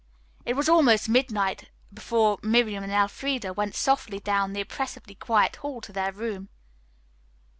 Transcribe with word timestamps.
It 0.45 0.53
was 0.55 0.67
almost 0.67 1.09
midnight 1.09 1.69
before 1.93 2.39
Miriam 2.41 2.83
and 2.83 2.91
Elfreda 2.91 3.53
went 3.53 3.75
softly 3.75 4.19
down 4.19 4.51
the 4.53 4.61
oppressively 4.61 5.13
quiet 5.13 5.57
hall 5.57 5.79
to 5.81 5.93
their 5.93 6.11
room. 6.11 6.49